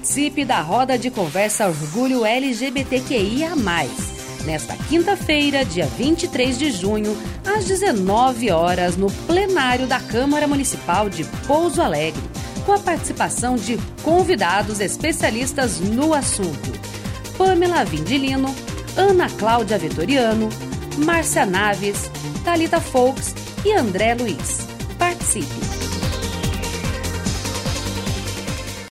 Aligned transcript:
Participe 0.00 0.46
da 0.46 0.62
roda 0.62 0.98
de 0.98 1.10
conversa 1.10 1.68
Orgulho 1.68 2.24
LGBTQIA. 2.24 3.50
Nesta 4.46 4.74
quinta-feira, 4.88 5.62
dia 5.62 5.84
23 5.84 6.58
de 6.58 6.70
junho, 6.70 7.14
às 7.44 7.66
19 7.66 8.50
horas, 8.50 8.96
no 8.96 9.10
plenário 9.26 9.86
da 9.86 10.00
Câmara 10.00 10.46
Municipal 10.46 11.10
de 11.10 11.22
Pouso 11.46 11.82
Alegre, 11.82 12.22
com 12.64 12.72
a 12.72 12.78
participação 12.78 13.56
de 13.56 13.78
convidados 14.02 14.80
especialistas 14.80 15.80
no 15.80 16.14
assunto: 16.14 16.72
Pamela 17.36 17.84
Vindilino, 17.84 18.54
Ana 18.96 19.28
Cláudia 19.28 19.76
Vitoriano, 19.76 20.48
Márcia 21.04 21.44
Naves, 21.44 22.10
Talita 22.42 22.80
Folks 22.80 23.34
e 23.66 23.72
André 23.74 24.14
Luiz. 24.14 24.66
Participe! 24.98 25.89